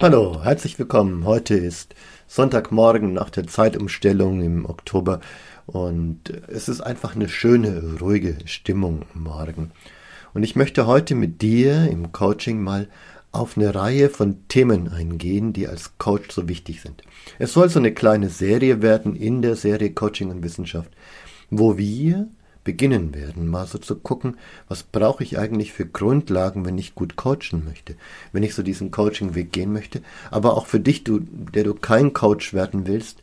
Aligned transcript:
Hallo, 0.00 0.44
herzlich 0.44 0.78
willkommen. 0.78 1.24
Heute 1.24 1.54
ist 1.54 1.96
Sonntagmorgen 2.28 3.12
nach 3.12 3.30
der 3.30 3.48
Zeitumstellung 3.48 4.40
im 4.42 4.64
Oktober 4.64 5.18
und 5.66 6.32
es 6.46 6.68
ist 6.68 6.80
einfach 6.80 7.16
eine 7.16 7.28
schöne, 7.28 7.96
ruhige 8.00 8.36
Stimmung 8.44 9.06
Morgen. 9.12 9.72
Und 10.34 10.44
ich 10.44 10.54
möchte 10.54 10.86
heute 10.86 11.16
mit 11.16 11.42
dir 11.42 11.90
im 11.90 12.12
Coaching 12.12 12.62
mal 12.62 12.86
auf 13.32 13.56
eine 13.56 13.74
Reihe 13.74 14.08
von 14.08 14.46
Themen 14.46 14.86
eingehen, 14.86 15.52
die 15.52 15.66
als 15.66 15.98
Coach 15.98 16.30
so 16.30 16.48
wichtig 16.48 16.80
sind. 16.80 17.02
Es 17.40 17.52
soll 17.52 17.68
so 17.68 17.80
eine 17.80 17.92
kleine 17.92 18.28
Serie 18.28 18.82
werden 18.82 19.16
in 19.16 19.42
der 19.42 19.56
Serie 19.56 19.90
Coaching 19.90 20.30
und 20.30 20.44
Wissenschaft, 20.44 20.92
wo 21.50 21.76
wir 21.76 22.28
beginnen 22.68 23.14
werden, 23.14 23.48
mal 23.48 23.66
so 23.66 23.78
zu 23.78 23.96
gucken, 23.96 24.36
was 24.68 24.82
brauche 24.82 25.24
ich 25.24 25.38
eigentlich 25.38 25.72
für 25.72 25.86
Grundlagen, 25.86 26.66
wenn 26.66 26.76
ich 26.76 26.94
gut 26.94 27.16
coachen 27.16 27.64
möchte, 27.64 27.94
wenn 28.32 28.42
ich 28.42 28.54
so 28.54 28.62
diesen 28.62 28.90
Coaching-Weg 28.90 29.52
gehen 29.52 29.72
möchte. 29.72 30.02
Aber 30.30 30.54
auch 30.54 30.66
für 30.66 30.78
dich, 30.78 31.02
du, 31.02 31.20
der 31.20 31.64
du 31.64 31.72
kein 31.72 32.12
Coach 32.12 32.52
werden 32.52 32.86
willst, 32.86 33.22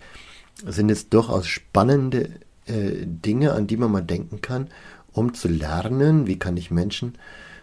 sind 0.65 0.89
es 0.89 1.09
durchaus 1.09 1.45
spannende 1.45 2.31
äh, 2.65 3.05
Dinge, 3.05 3.51
an 3.51 3.67
die 3.67 3.77
man 3.77 3.91
mal 3.91 4.01
denken 4.01 4.41
kann, 4.41 4.69
um 5.13 5.35
zu 5.35 5.47
lernen, 5.47 6.25
wie 6.25 6.39
kann 6.39 6.57
ich 6.57 6.71
Menschen 6.71 7.13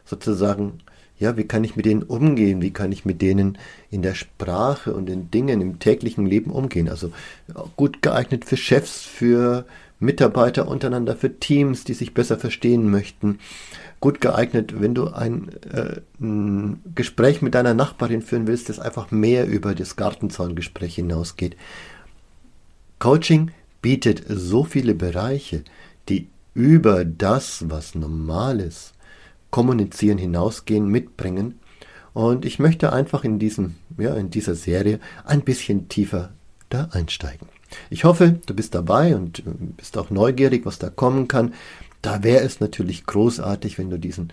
sozusagen 0.05 0.79
ja, 1.19 1.37
wie 1.37 1.45
kann 1.45 1.63
ich 1.63 1.77
mit 1.77 1.87
denen 1.87 2.03
umgehen? 2.03 2.63
Wie 2.63 2.73
kann 2.73 2.91
ich 2.91 3.05
mit 3.05 3.23
denen 3.23 3.57
in 3.91 4.03
der 4.03 4.15
Sprache 4.15 4.93
und 4.93 5.07
den 5.07 5.31
Dingen 5.31 5.61
im 5.61 5.79
täglichen 5.79 6.27
Leben 6.27 6.51
umgehen? 6.51 6.89
Also 6.89 7.13
gut 7.77 8.03
geeignet 8.03 8.45
für 8.45 8.57
Chefs, 8.57 9.03
für 9.03 9.65
Mitarbeiter 10.03 10.69
untereinander, 10.69 11.17
für 11.17 11.39
Teams, 11.39 11.85
die 11.85 11.95
sich 11.95 12.13
besser 12.13 12.39
verstehen 12.39 12.91
möchten. 12.91 13.39
Gut 14.01 14.21
geeignet, 14.21 14.81
wenn 14.81 14.95
du 14.95 15.09
ein, 15.09 15.51
äh, 15.73 16.01
ein 16.21 16.81
Gespräch 16.95 17.41
mit 17.41 17.55
deiner 17.55 17.75
Nachbarin 17.75 18.21
führen 18.21 18.47
willst, 18.47 18.69
das 18.69 18.79
einfach 18.79 19.11
mehr 19.11 19.47
über 19.47 19.75
das 19.75 19.97
Gartenzaungespräch 19.97 20.97
hinausgeht. 20.97 21.57
Coaching 22.99 23.51
bietet 23.81 24.25
so 24.29 24.65
viele 24.65 24.95
Bereiche, 24.95 25.65
die 26.09 26.29
über 26.55 27.05
das, 27.05 27.65
was 27.69 27.95
normal 27.95 28.61
ist, 28.61 28.95
kommunizieren 29.51 30.19
hinausgehen, 30.19 30.87
mitbringen. 30.89 31.61
Und 32.13 32.45
ich 32.45 32.59
möchte 32.59 32.93
einfach 32.93 33.25
in 33.25 33.39
diesem, 33.39 33.77
ja, 33.97 34.15
in 34.15 34.31
dieser 34.31 34.55
Serie 34.55 35.01
ein 35.25 35.43
bisschen 35.43 35.89
tiefer 35.89 36.33
da 36.69 36.89
einsteigen. 36.93 37.52
Ich 37.91 38.05
hoffe, 38.05 38.41
du 38.47 38.55
bist 38.55 38.75
dabei 38.75 39.15
und 39.17 39.41
äh, 39.41 39.43
bist 39.77 39.97
auch 39.99 40.11
neugierig, 40.11 40.67
was 40.67 40.79
da 40.79 40.91
kommen 40.91 41.29
kann. 41.29 41.55
Da 42.03 42.23
wäre 42.23 42.45
es 42.45 42.61
natürlich 42.61 43.07
großartig, 43.07 43.79
wenn 43.79 43.91
du 43.91 43.99
diesen 43.99 44.33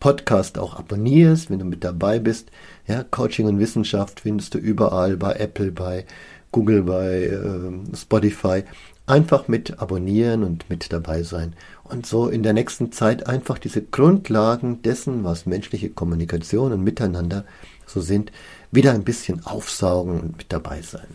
Podcast 0.00 0.58
auch 0.58 0.74
abonnierst, 0.74 1.50
wenn 1.50 1.58
du 1.58 1.66
mit 1.66 1.84
dabei 1.84 2.18
bist. 2.18 2.50
Ja, 2.86 3.04
Coaching 3.04 3.46
und 3.46 3.58
Wissenschaft 3.58 4.20
findest 4.20 4.54
du 4.54 4.58
überall 4.58 5.16
bei 5.16 5.34
Apple, 5.34 5.70
bei 5.70 6.06
Google, 6.50 6.82
bei 6.82 7.24
äh, 7.24 7.96
Spotify. 7.96 8.64
Einfach 9.06 9.48
mit 9.48 9.78
abonnieren 9.80 10.44
und 10.44 10.70
mit 10.70 10.92
dabei 10.92 11.22
sein. 11.22 11.54
Und 11.84 12.06
so 12.06 12.28
in 12.28 12.42
der 12.42 12.52
nächsten 12.52 12.92
Zeit 12.92 13.26
einfach 13.26 13.58
diese 13.58 13.82
Grundlagen 13.82 14.82
dessen, 14.82 15.24
was 15.24 15.46
menschliche 15.46 15.90
Kommunikation 15.90 16.72
und 16.72 16.82
Miteinander 16.82 17.44
so 17.86 18.00
sind, 18.00 18.32
wieder 18.70 18.92
ein 18.92 19.04
bisschen 19.04 19.44
aufsaugen 19.44 20.20
und 20.20 20.38
mit 20.38 20.52
dabei 20.52 20.80
sein. 20.82 21.08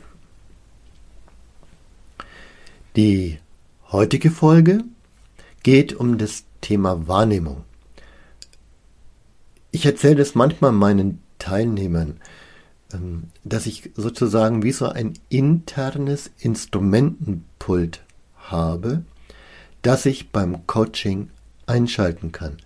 Die 2.96 3.40
heutige 3.92 4.32
Folge 4.32 4.86
geht 5.64 5.94
um 5.94 6.18
das 6.18 6.46
Thema 6.62 7.10
Wahrnehmung. 7.10 7.66
Ich 9.72 9.86
erzähle 9.86 10.22
es 10.22 10.34
manchmal 10.34 10.72
meinen 10.72 11.20
Teilnehmern, 11.38 12.22
ähm, 12.94 13.24
dass 13.44 13.66
ich 13.66 13.92
sozusagen 13.96 14.64
wie 14.64 14.72
so 14.72 14.88
ein 14.88 15.14
internes 15.28 16.32
Instrumentenpult 16.40 18.02
habe, 18.38 19.04
das 19.82 20.06
ich 20.06 20.30
beim 20.30 20.66
Coaching 20.66 21.32
einschalten 21.66 22.32
kann. 22.32 22.58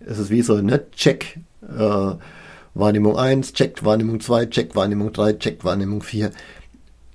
Es 0.00 0.18
ist 0.18 0.30
wie 0.30 0.40
so 0.40 0.54
eine 0.54 0.90
Check, 0.92 1.40
äh, 1.60 2.14
Wahrnehmung 2.72 3.18
1, 3.18 3.52
Check 3.52 3.84
Wahrnehmung 3.84 4.20
2, 4.20 4.46
Check 4.46 4.74
Wahrnehmung 4.74 5.12
3, 5.12 5.34
Check 5.34 5.62
Wahrnehmung 5.62 6.02
4. 6.02 6.30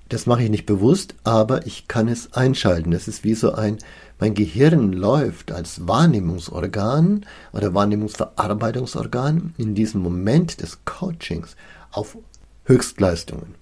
Das 0.09 0.25
mache 0.25 0.43
ich 0.43 0.49
nicht 0.49 0.65
bewusst, 0.65 1.13
aber 1.23 1.67
ich 1.67 1.87
kann 1.87 2.07
es 2.07 2.33
einschalten. 2.33 2.89
Das 2.89 3.07
ist 3.07 3.23
wie 3.23 3.35
so 3.35 3.53
ein, 3.53 3.77
mein 4.19 4.33
Gehirn 4.33 4.91
läuft 4.91 5.51
als 5.51 5.87
Wahrnehmungsorgan 5.87 7.27
oder 7.53 7.75
Wahrnehmungsverarbeitungsorgan 7.75 9.53
in 9.57 9.75
diesem 9.75 10.01
Moment 10.01 10.61
des 10.61 10.83
Coachings 10.83 11.55
auf 11.91 12.17
Höchstleistungen. 12.65 13.53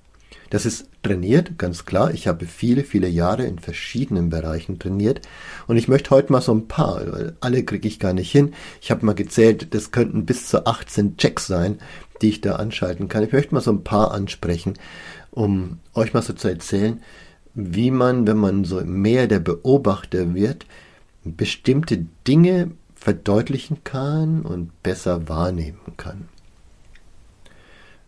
Das 0.50 0.66
ist 0.66 0.88
trainiert, 1.04 1.58
ganz 1.58 1.86
klar. 1.86 2.14
Ich 2.14 2.28
habe 2.28 2.46
viele, 2.46 2.84
viele 2.84 3.08
Jahre 3.08 3.46
in 3.46 3.60
verschiedenen 3.60 4.30
Bereichen 4.30 4.80
trainiert. 4.80 5.22
Und 5.68 5.78
ich 5.78 5.88
möchte 5.88 6.12
heute 6.12 6.32
mal 6.32 6.42
so 6.42 6.54
ein 6.54 6.68
paar, 6.68 7.02
weil 7.12 7.36
alle 7.42 7.64
kriege 7.64 7.88
ich 7.88 8.00
gar 8.00 8.14
nicht 8.14 8.32
hin. 8.32 8.54
Ich 8.82 8.92
habe 8.92 9.06
mal 9.06 9.16
gezählt, 9.16 9.74
das 9.74 9.92
könnten 9.92 10.26
bis 10.26 10.48
zu 10.48 10.66
18 10.66 11.18
Checks 11.18 11.48
sein, 11.48 11.80
die 12.22 12.30
ich 12.30 12.42
da 12.42 12.56
anschalten 12.56 13.10
kann. 13.10 13.24
Ich 13.24 13.32
möchte 13.32 13.54
mal 13.54 13.62
so 13.62 13.72
ein 13.72 13.84
paar 13.84 14.12
ansprechen, 14.12 14.74
um 15.38 15.78
euch 15.94 16.16
mal 16.16 16.24
so 16.24 16.34
zu 16.34 16.48
erzählen, 16.48 17.00
wie 17.54 17.92
man, 17.92 18.26
wenn 18.26 18.38
man 18.38 18.66
so 18.66 18.84
mehr 18.84 19.28
der 19.28 19.40
Beobachter 19.40 20.34
wird, 20.34 20.66
bestimmte 21.24 22.08
Dinge 22.28 22.72
verdeutlichen 22.96 23.84
kann 23.84 24.42
und 24.42 24.82
besser 24.82 25.30
wahrnehmen 25.30 25.96
kann. 25.96 26.28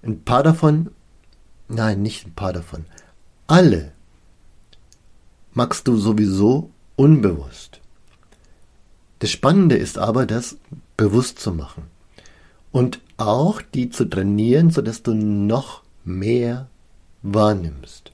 Ein 0.01 0.23
paar 0.23 0.41
davon, 0.41 0.89
nein, 1.67 2.01
nicht 2.01 2.25
ein 2.25 2.33
paar 2.33 2.51
davon, 2.51 2.85
alle 3.45 3.91
magst 5.53 5.87
du 5.87 5.97
sowieso 5.97 6.71
unbewusst. 6.95 7.79
Das 9.19 9.29
Spannende 9.29 9.75
ist 9.75 9.99
aber, 9.99 10.25
das 10.25 10.57
bewusst 10.97 11.37
zu 11.37 11.53
machen 11.53 11.83
und 12.71 13.01
auch 13.17 13.61
die 13.61 13.91
zu 13.91 14.05
trainieren, 14.05 14.71
sodass 14.71 15.03
du 15.03 15.13
noch 15.13 15.83
mehr 16.03 16.69
wahrnimmst. 17.21 18.11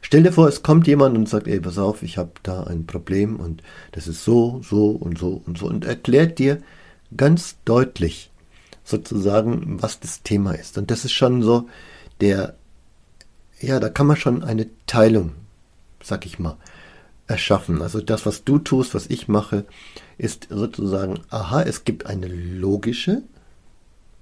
Stell 0.00 0.24
dir 0.24 0.32
vor, 0.32 0.48
es 0.48 0.62
kommt 0.62 0.86
jemand 0.86 1.16
und 1.16 1.28
sagt, 1.28 1.46
ey, 1.46 1.60
pass 1.60 1.78
auf, 1.78 2.02
ich 2.02 2.18
habe 2.18 2.32
da 2.42 2.64
ein 2.64 2.86
Problem 2.86 3.36
und 3.36 3.62
das 3.92 4.08
ist 4.08 4.24
so, 4.24 4.60
so 4.62 4.90
und 4.90 5.16
so 5.16 5.42
und 5.46 5.58
so 5.58 5.66
und 5.66 5.84
erklärt 5.84 6.38
dir 6.38 6.60
ganz 7.16 7.56
deutlich 7.64 8.30
sozusagen, 8.84 9.80
was 9.80 10.00
das 10.00 10.22
Thema 10.22 10.52
ist. 10.52 10.76
Und 10.76 10.90
das 10.90 11.04
ist 11.04 11.12
schon 11.12 11.42
so 11.42 11.68
der, 12.20 12.56
ja, 13.60 13.80
da 13.80 13.88
kann 13.88 14.06
man 14.06 14.16
schon 14.16 14.42
eine 14.42 14.66
Teilung, 14.86 15.32
sag 16.02 16.26
ich 16.26 16.38
mal, 16.38 16.56
erschaffen. 17.26 17.80
Also 17.80 18.00
das, 18.00 18.26
was 18.26 18.44
du 18.44 18.58
tust, 18.58 18.94
was 18.94 19.06
ich 19.06 19.28
mache, 19.28 19.64
ist 20.18 20.48
sozusagen, 20.50 21.20
aha, 21.30 21.62
es 21.62 21.84
gibt 21.84 22.06
eine 22.06 22.26
logische 22.26 23.22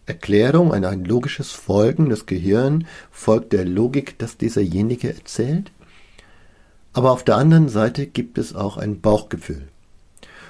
Erklärung, 0.06 0.72
ein, 0.72 0.84
ein 0.84 1.04
logisches 1.04 1.52
Folgen. 1.52 2.08
Das 2.08 2.26
Gehirn 2.26 2.86
folgt 3.10 3.52
der 3.52 3.64
Logik, 3.64 4.18
dass 4.18 4.36
dieserjenige 4.36 5.08
erzählt. 5.08 5.72
Aber 6.92 7.12
auf 7.12 7.24
der 7.24 7.36
anderen 7.36 7.68
Seite 7.68 8.06
gibt 8.06 8.38
es 8.38 8.54
auch 8.54 8.76
ein 8.76 9.00
Bauchgefühl. 9.00 9.68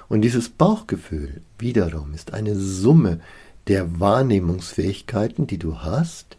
Und 0.08 0.22
dieses 0.22 0.48
Bauchgefühl 0.48 1.42
wiederum 1.58 2.14
ist 2.14 2.32
eine 2.32 2.56
Summe 2.56 3.20
der 3.66 4.00
Wahrnehmungsfähigkeiten, 4.00 5.46
die 5.46 5.58
du 5.58 5.80
hast, 5.80 6.36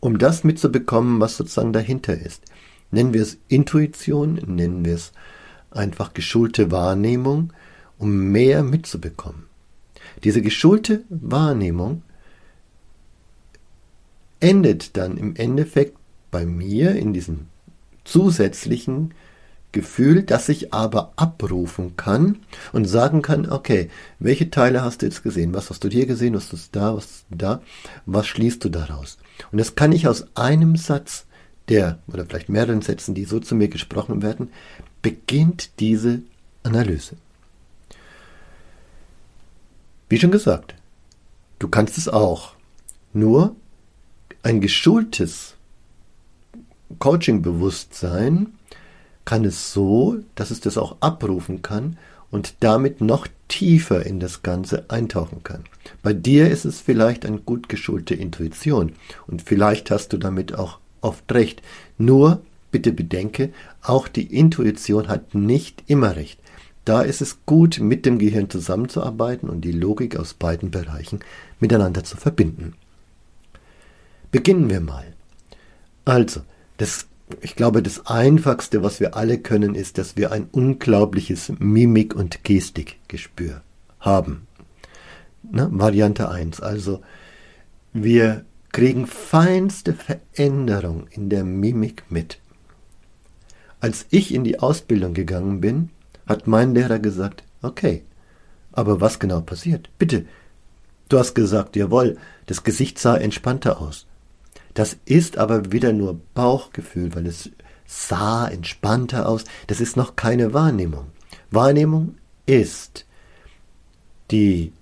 um 0.00 0.18
das 0.18 0.44
mitzubekommen, 0.44 1.18
was 1.20 1.36
sozusagen 1.36 1.72
dahinter 1.72 2.16
ist. 2.16 2.42
Nennen 2.90 3.14
wir 3.14 3.22
es 3.22 3.38
Intuition, 3.48 4.34
nennen 4.46 4.84
wir 4.84 4.94
es 4.94 5.12
einfach 5.70 6.12
geschulte 6.12 6.70
Wahrnehmung, 6.70 7.52
um 7.98 8.30
mehr 8.30 8.62
mitzubekommen. 8.62 9.46
Diese 10.24 10.42
geschulte 10.42 11.04
Wahrnehmung 11.10 12.02
endet 14.40 14.96
dann 14.96 15.16
im 15.16 15.36
Endeffekt 15.36 15.96
bei 16.30 16.46
mir 16.46 16.96
in 16.96 17.12
diesem 17.12 17.46
zusätzlichen 18.04 19.14
Gefühl, 19.72 20.22
das 20.22 20.48
ich 20.48 20.72
aber 20.72 21.12
abrufen 21.16 21.96
kann 21.96 22.38
und 22.72 22.86
sagen 22.86 23.22
kann, 23.22 23.50
okay, 23.50 23.90
welche 24.18 24.48
Teile 24.48 24.82
hast 24.82 25.02
du 25.02 25.06
jetzt 25.06 25.22
gesehen? 25.22 25.52
Was 25.52 25.68
hast 25.68 25.84
du 25.84 25.88
hier 25.88 26.06
gesehen? 26.06 26.34
Was 26.34 26.52
ist 26.52 26.74
da? 26.76 26.96
Was 26.96 27.04
ist 27.04 27.26
da? 27.30 27.60
Was 28.06 28.26
schließt 28.26 28.64
du 28.64 28.68
daraus? 28.68 29.18
Und 29.52 29.58
das 29.58 29.74
kann 29.74 29.92
ich 29.92 30.06
aus 30.06 30.26
einem 30.36 30.76
Satz, 30.76 31.26
der, 31.68 31.98
oder 32.06 32.24
vielleicht 32.24 32.48
mehreren 32.48 32.82
Sätzen, 32.82 33.14
die 33.14 33.24
so 33.24 33.40
zu 33.40 33.54
mir 33.54 33.68
gesprochen 33.68 34.22
werden, 34.22 34.50
beginnt 35.02 35.80
diese 35.80 36.22
Analyse. 36.62 37.16
Wie 40.08 40.18
schon 40.18 40.30
gesagt, 40.30 40.74
du 41.58 41.68
kannst 41.68 41.98
es 41.98 42.08
auch. 42.08 42.54
Nur 43.12 43.54
ein 44.42 44.60
geschultes 44.60 45.54
Coaching-Bewusstsein 46.98 48.54
kann 49.24 49.44
es 49.44 49.72
so, 49.72 50.18
dass 50.34 50.50
es 50.50 50.60
das 50.60 50.76
auch 50.76 50.96
abrufen 51.00 51.62
kann 51.62 51.96
und 52.30 52.54
damit 52.60 53.00
noch 53.00 53.26
tiefer 53.48 54.04
in 54.04 54.20
das 54.20 54.42
Ganze 54.42 54.90
eintauchen 54.90 55.42
kann. 55.44 55.64
Bei 56.02 56.12
dir 56.12 56.50
ist 56.50 56.64
es 56.64 56.80
vielleicht 56.80 57.24
eine 57.24 57.38
gut 57.38 57.68
geschulte 57.68 58.14
Intuition 58.14 58.92
und 59.26 59.42
vielleicht 59.42 59.90
hast 59.90 60.12
du 60.12 60.18
damit 60.18 60.54
auch 60.54 60.78
oft 61.00 61.30
recht. 61.32 61.62
Nur 61.96 62.42
bitte 62.70 62.92
bedenke, 62.92 63.52
auch 63.82 64.08
die 64.08 64.36
Intuition 64.36 65.08
hat 65.08 65.34
nicht 65.34 65.84
immer 65.86 66.16
recht. 66.16 66.40
Da 66.84 67.00
ist 67.00 67.22
es 67.22 67.38
gut, 67.46 67.80
mit 67.80 68.04
dem 68.04 68.18
Gehirn 68.18 68.50
zusammenzuarbeiten 68.50 69.48
und 69.48 69.62
die 69.62 69.72
Logik 69.72 70.16
aus 70.16 70.34
beiden 70.34 70.70
Bereichen 70.70 71.20
miteinander 71.58 72.04
zu 72.04 72.16
verbinden. 72.16 72.74
Beginnen 74.30 74.68
wir 74.68 74.80
mal. 74.80 75.14
Also, 76.04 76.42
das, 76.76 77.06
ich 77.40 77.56
glaube, 77.56 77.82
das 77.82 78.06
Einfachste, 78.06 78.82
was 78.82 79.00
wir 79.00 79.16
alle 79.16 79.38
können, 79.38 79.74
ist, 79.74 79.96
dass 79.96 80.16
wir 80.16 80.32
ein 80.32 80.48
unglaubliches 80.52 81.52
Mimik- 81.58 82.14
und 82.14 82.44
Gestikgespür 82.44 83.62
haben. 84.00 84.46
Ne? 85.42 85.68
Variante 85.70 86.28
1. 86.28 86.60
Also, 86.60 87.00
wir 87.92 88.44
kriegen 88.72 89.06
feinste 89.06 89.94
Veränderung 89.94 91.06
in 91.10 91.30
der 91.30 91.44
Mimik 91.44 92.04
mit. 92.10 92.40
Als 93.80 94.06
ich 94.10 94.34
in 94.34 94.44
die 94.44 94.58
Ausbildung 94.58 95.14
gegangen 95.14 95.60
bin, 95.60 95.90
hat 96.26 96.46
mein 96.46 96.74
Lehrer 96.74 96.98
gesagt, 96.98 97.44
okay, 97.62 98.02
aber 98.72 99.00
was 99.00 99.18
genau 99.18 99.40
passiert? 99.40 99.88
Bitte. 99.98 100.26
Du 101.08 101.18
hast 101.18 101.34
gesagt, 101.34 101.76
jawohl, 101.76 102.16
das 102.46 102.64
Gesicht 102.64 102.98
sah 102.98 103.16
entspannter 103.16 103.80
aus. 103.80 104.06
Das 104.72 104.96
ist 105.04 105.38
aber 105.38 105.70
wieder 105.70 105.92
nur 105.92 106.20
Bauchgefühl, 106.34 107.14
weil 107.14 107.26
es 107.26 107.50
sah 107.86 108.48
entspannter 108.48 109.28
aus. 109.28 109.44
Das 109.66 109.80
ist 109.80 109.96
noch 109.96 110.16
keine 110.16 110.52
Wahrnehmung. 110.52 111.06
Wahrnehmung 111.50 112.16
ist 112.46 113.06
die 114.30 114.72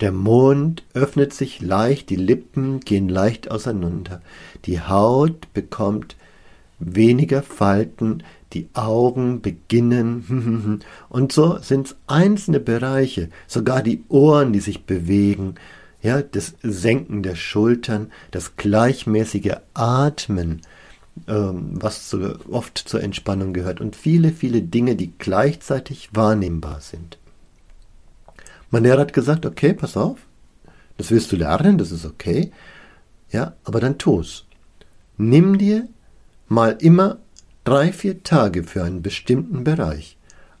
der 0.00 0.12
Mond 0.12 0.82
öffnet 0.94 1.32
sich 1.32 1.60
leicht, 1.60 2.10
die 2.10 2.16
Lippen 2.16 2.80
gehen 2.80 3.08
leicht 3.08 3.52
auseinander, 3.52 4.20
die 4.64 4.80
Haut 4.80 5.52
bekommt 5.54 6.16
weniger 6.80 7.42
Falten, 7.42 8.24
die 8.54 8.68
Augen 8.74 9.40
beginnen. 9.40 10.80
Und 11.08 11.32
so 11.32 11.58
sind 11.58 11.88
es 11.88 11.96
einzelne 12.06 12.60
Bereiche, 12.60 13.28
sogar 13.46 13.82
die 13.82 14.04
Ohren, 14.08 14.52
die 14.52 14.60
sich 14.60 14.84
bewegen, 14.84 15.56
ja, 16.02 16.20
das 16.20 16.54
Senken 16.62 17.22
der 17.22 17.36
Schultern, 17.36 18.10
das 18.32 18.56
gleichmäßige 18.56 19.56
Atmen, 19.72 20.62
ähm, 21.28 21.70
was 21.80 22.08
zu, 22.08 22.38
oft 22.50 22.76
zur 22.78 23.02
Entspannung 23.02 23.52
gehört. 23.52 23.80
Und 23.80 23.94
viele, 23.94 24.32
viele 24.32 24.62
Dinge, 24.62 24.96
die 24.96 25.12
gleichzeitig 25.16 26.10
wahrnehmbar 26.12 26.80
sind. 26.80 27.18
Mein 28.70 28.84
Lehrer 28.84 29.02
hat 29.02 29.12
gesagt, 29.12 29.46
okay, 29.46 29.74
pass 29.74 29.96
auf, 29.96 30.18
das 30.96 31.10
willst 31.10 31.30
du 31.30 31.36
lernen, 31.36 31.78
das 31.78 31.92
ist 31.92 32.06
okay, 32.06 32.50
ja, 33.30 33.54
aber 33.64 33.80
dann 33.80 33.98
tu's. 33.98 34.46
Nimm 35.18 35.58
dir 35.58 35.88
mal 36.48 36.76
immer 36.80 37.18
drei, 37.64 37.92
vier 37.92 38.22
Tage 38.22 38.64
für 38.64 38.82
einen 38.84 39.02
bestimmten 39.02 39.64
Bereich. 39.64 40.16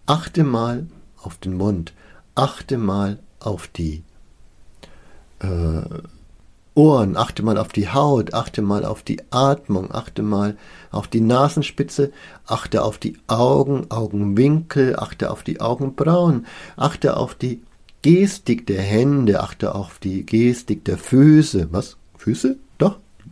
Achte 0.06 0.44
mal 0.44 0.86
auf 1.22 1.38
den 1.38 1.54
Mund, 1.54 1.92
achte 2.34 2.78
mal 2.78 3.18
auf 3.40 3.68
die 3.68 4.02
äh, 5.40 5.82
Ohren, 6.74 7.16
achte 7.16 7.42
mal 7.42 7.58
auf 7.58 7.68
die 7.68 7.90
Haut, 7.90 8.32
achte 8.32 8.62
mal 8.62 8.84
auf 8.84 9.02
die 9.02 9.20
Atmung, 9.30 9.92
achte 9.92 10.22
mal 10.22 10.56
auf 10.90 11.06
die 11.06 11.20
Nasenspitze, 11.20 12.12
achte 12.46 12.82
auf 12.82 12.96
die 12.96 13.18
Augen, 13.26 13.90
Augenwinkel, 13.90 14.98
achte 14.98 15.30
auf 15.30 15.42
die 15.42 15.60
Augenbrauen, 15.60 16.46
achte 16.76 17.16
auf 17.18 17.34
die 17.34 17.62
Gestik 18.00 18.66
der 18.66 18.80
Hände, 18.80 19.40
achte 19.40 19.74
auf 19.74 19.98
die 19.98 20.24
Gestik 20.24 20.84
der 20.86 20.96
Füße. 20.96 21.68
Was? 21.72 21.98
Füße? 22.16 22.56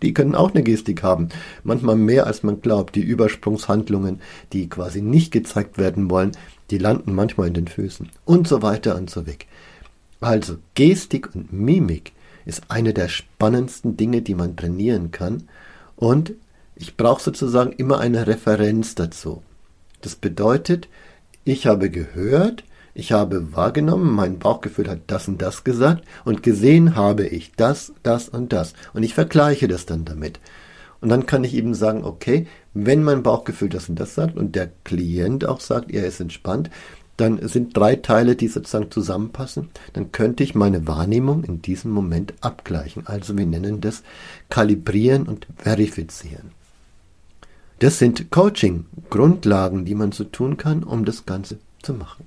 Die 0.03 0.15
können 0.15 0.35
auch 0.35 0.55
eine 0.55 0.63
Gestik 0.63 1.03
haben. 1.03 1.29
Manchmal 1.63 1.97
mehr 1.97 2.27
als 2.27 2.43
man 2.43 2.61
glaubt. 2.61 2.97
Die 2.97 3.03
Übersprungshandlungen, 3.03 4.21
die 4.53 4.69
quasi 4.69 5.03
nicht 5.03 5.33
gezeigt 5.33 5.79
werden 5.79 6.11
wollen, 6.11 6.33
die 6.71 6.79
landen 6.79 7.15
manchmal 7.15 7.49
in 7.49 7.55
den 7.55 7.69
Füßen. 7.69 8.11
Und 8.25 8.49
so 8.49 8.63
weiter 8.63 8.97
und 8.97 9.11
so 9.11 9.27
weg. 9.27 9.47
Also 10.21 10.57
Gestik 10.75 11.35
und 11.35 11.53
Mimik 11.53 12.13
ist 12.45 12.63
eine 12.69 12.95
der 12.95 13.09
spannendsten 13.09 13.97
Dinge, 13.97 14.23
die 14.23 14.35
man 14.35 14.57
trainieren 14.57 15.11
kann. 15.11 15.49
Und 15.97 16.33
ich 16.77 16.97
brauche 16.97 17.23
sozusagen 17.23 17.73
immer 17.73 18.01
eine 18.01 18.27
Referenz 18.27 18.95
dazu. 18.95 19.43
Das 20.01 20.15
bedeutet, 20.15 20.89
ich 21.45 21.67
habe 21.67 21.91
gehört, 21.91 22.65
ich 22.95 23.13
habe 23.13 23.55
wahrgenommen, 23.55 24.11
mein 24.11 24.39
Bauchgefühl 24.39 24.89
hat 24.89 25.01
das 25.07 25.29
und 25.29 25.41
das 25.41 25.65
gesagt 25.65 26.05
und 26.25 26.43
gesehen 26.43 26.97
habe 26.97 27.27
ich 27.27 27.53
das, 27.53 27.93
das 28.03 28.29
und 28.29 28.53
das. 28.53 28.75
Und 28.93 29.03
ich 29.03 29.15
vergleiche 29.15 29.69
das 29.69 29.87
dann 29.87 30.05
damit. 30.05 30.41
Und 31.01 31.09
dann 31.09 31.27
kann 31.27 31.45
ich 31.45 31.55
eben 31.55 31.75
sagen, 31.75 32.05
okay, 32.05 32.47
wenn 32.75 33.03
mein 33.03 33.23
Bauchgefühl 33.23 33.69
das 33.69 33.89
und 33.89 33.99
das 33.99 34.15
sagt 34.15 34.37
und 34.37 34.55
der 34.55 34.71
Klient 34.85 35.47
auch 35.47 35.61
sagt, 35.61 35.91
er 35.91 36.07
ist 36.07 36.21
entspannt, 36.21 36.71
dann 37.17 37.47
sind 37.49 37.77
drei 37.77 37.97
Teile, 37.97 38.35
die 38.35 38.49
sozusagen 38.49 38.91
zusammenpassen, 38.91 39.69
dann 39.93 40.11
könnte 40.11 40.43
ich 40.43 40.55
meine 40.55 40.87
Wahrnehmung 40.87 41.45
in 41.45 41.61
diesem 41.61 41.91
Moment 41.91 42.33
abgleichen. 42.41 43.07
Also 43.07 43.37
wir 43.37 43.47
nennen 43.47 43.81
das 43.81 44.03
kalibrieren 44.49 45.27
und 45.27 45.47
verifizieren. 45.57 46.53
Das 47.79 47.99
sind 47.99 48.31
Coaching-Grundlagen, 48.31 49.85
die 49.85 49.95
man 49.95 50.13
so 50.13 50.25
tun 50.25 50.57
kann, 50.57 50.83
um 50.83 51.05
das 51.05 51.27
Ganze 51.27 51.59
zu 51.83 51.95
machen. 51.95 52.27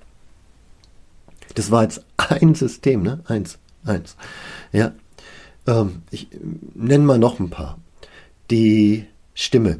Das 1.54 1.72
war 1.72 1.84
jetzt 1.84 2.06
ein 2.18 2.56
System, 2.56 3.04
ne? 3.04 3.22
Eins, 3.26 3.58
eins. 3.86 4.16
Ja. 4.72 4.94
Ähm, 5.68 6.04
ich 6.12 6.28
nenne 6.74 7.04
mal 7.04 7.20
noch 7.20 7.40
ein 7.40 7.50
paar. 7.50 7.80
Die 8.52 9.06
Stimme. 9.34 9.80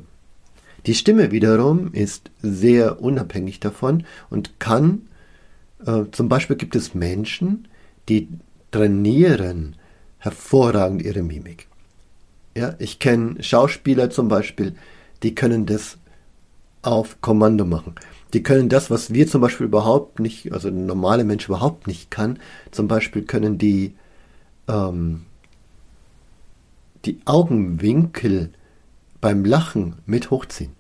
Die 0.86 0.96
Stimme 0.96 1.32
wiederum 1.32 1.94
ist 1.94 2.32
sehr 2.42 3.02
unabhängig 3.02 3.60
davon 3.60 4.06
und 4.30 4.60
kann, 4.60 5.08
äh, 5.86 6.04
zum 6.12 6.28
Beispiel 6.28 6.58
gibt 6.58 6.76
es 6.76 6.94
Menschen, 6.94 7.68
die 8.10 8.28
trainieren 8.72 9.76
hervorragend 10.18 11.02
ihre 11.02 11.24
Mimik. 11.24 11.68
Ja, 12.56 12.76
ich 12.80 13.00
kenne 13.00 13.42
Schauspieler 13.42 14.10
zum 14.10 14.28
Beispiel, 14.28 14.76
die 15.24 15.36
können 15.36 15.66
das 15.66 15.98
auf 16.84 17.22
Kommando 17.22 17.66
machen. 17.66 17.96
Die 18.34 18.44
können 18.44 18.70
das, 18.70 18.92
was 18.92 19.14
wir 19.14 19.28
zum 19.28 19.42
Beispiel 19.42 19.66
überhaupt 19.66 20.20
nicht, 20.20 20.52
also 20.54 20.68
ein 20.68 20.86
normaler 20.86 21.24
Mensch 21.24 21.48
überhaupt 21.48 21.88
nicht 21.88 22.12
kann. 22.12 22.40
Zum 22.72 22.88
Beispiel 22.88 23.24
können 23.24 23.58
die 23.58 23.96
ähm, 24.68 25.24
die 27.06 27.20
Augenwinkel 27.26 28.52
beim 29.20 29.46
Lachen 29.46 29.96
mit 30.06 30.32
hochziehen. 30.32 30.72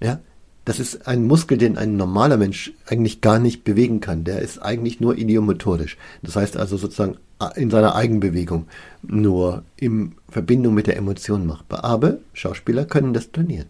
Ja, 0.00 0.20
das 0.64 0.78
ist 0.78 1.06
ein 1.06 1.26
Muskel, 1.26 1.58
den 1.58 1.76
ein 1.76 1.96
normaler 1.96 2.36
Mensch 2.36 2.72
eigentlich 2.86 3.20
gar 3.20 3.38
nicht 3.38 3.64
bewegen 3.64 4.00
kann. 4.00 4.24
Der 4.24 4.40
ist 4.40 4.58
eigentlich 4.58 5.00
nur 5.00 5.18
idiomotorisch. 5.18 5.96
Das 6.22 6.36
heißt 6.36 6.56
also 6.56 6.76
sozusagen 6.76 7.16
in 7.56 7.70
seiner 7.70 7.96
Eigenbewegung 7.96 8.66
nur 9.02 9.64
in 9.76 10.14
Verbindung 10.28 10.74
mit 10.74 10.86
der 10.86 10.96
Emotion 10.96 11.46
machbar. 11.46 11.84
Aber 11.84 12.18
Schauspieler 12.32 12.84
können 12.84 13.12
das 13.12 13.32
trainieren. 13.32 13.66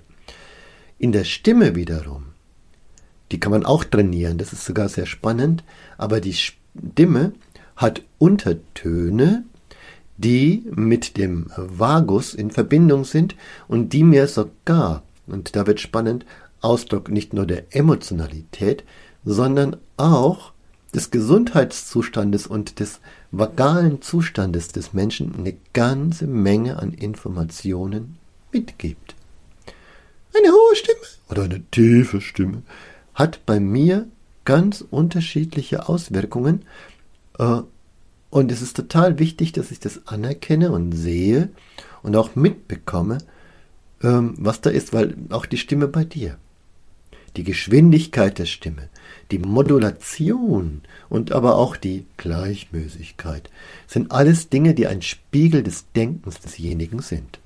In 1.02 1.10
der 1.10 1.24
Stimme 1.24 1.74
wiederum, 1.74 2.26
die 3.32 3.40
kann 3.40 3.50
man 3.50 3.66
auch 3.66 3.82
trainieren, 3.82 4.38
das 4.38 4.52
ist 4.52 4.64
sogar 4.64 4.88
sehr 4.88 5.06
spannend, 5.06 5.64
aber 5.98 6.20
die 6.20 6.32
Stimme 6.32 7.32
hat 7.74 8.02
Untertöne, 8.18 9.42
die 10.16 10.64
mit 10.70 11.16
dem 11.16 11.50
Vagus 11.56 12.34
in 12.34 12.52
Verbindung 12.52 13.04
sind 13.04 13.34
und 13.66 13.92
die 13.92 14.04
mir 14.04 14.28
sogar, 14.28 15.02
und 15.26 15.56
da 15.56 15.66
wird 15.66 15.80
spannend, 15.80 16.24
Ausdruck 16.60 17.10
nicht 17.10 17.32
nur 17.32 17.46
der 17.46 17.74
Emotionalität, 17.74 18.84
sondern 19.24 19.78
auch 19.96 20.52
des 20.94 21.10
Gesundheitszustandes 21.10 22.46
und 22.46 22.78
des 22.78 23.00
vagalen 23.32 24.02
Zustandes 24.02 24.68
des 24.68 24.92
Menschen 24.92 25.34
eine 25.34 25.56
ganze 25.72 26.28
Menge 26.28 26.78
an 26.78 26.92
Informationen 26.92 28.18
mitgibt. 28.52 29.16
Eine 30.36 30.52
hohe 30.52 30.76
Stimme. 30.76 31.00
Oder 31.28 31.44
eine 31.44 31.62
tiefe 31.70 32.20
Stimme. 32.20 32.62
Hat 33.14 33.44
bei 33.46 33.60
mir 33.60 34.06
ganz 34.44 34.84
unterschiedliche 34.90 35.88
Auswirkungen. 35.88 36.64
Äh, 37.38 37.62
und 38.30 38.50
es 38.50 38.62
ist 38.62 38.76
total 38.76 39.18
wichtig, 39.18 39.52
dass 39.52 39.70
ich 39.70 39.80
das 39.80 40.06
anerkenne 40.06 40.72
und 40.72 40.92
sehe 40.92 41.50
und 42.02 42.16
auch 42.16 42.34
mitbekomme, 42.34 43.18
ähm, 44.02 44.34
was 44.38 44.60
da 44.60 44.70
ist, 44.70 44.92
weil 44.92 45.14
auch 45.30 45.46
die 45.46 45.58
Stimme 45.58 45.86
bei 45.86 46.04
dir, 46.04 46.38
die 47.36 47.44
Geschwindigkeit 47.44 48.38
der 48.38 48.46
Stimme, 48.46 48.88
die 49.30 49.38
Modulation 49.38 50.80
und 51.08 51.32
aber 51.32 51.56
auch 51.56 51.76
die 51.76 52.06
Gleichmäßigkeit 52.16 53.50
sind 53.86 54.12
alles 54.12 54.48
Dinge, 54.48 54.74
die 54.74 54.86
ein 54.86 55.02
Spiegel 55.02 55.62
des 55.62 55.84
Denkens 55.94 56.40
desjenigen 56.40 57.00
sind. 57.00 57.38